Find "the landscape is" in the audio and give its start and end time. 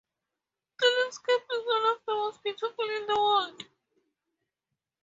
0.79-1.63